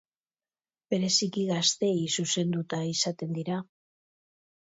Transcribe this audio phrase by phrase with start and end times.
[0.93, 3.61] Bereziki gazteei zuzenduta izaten dira.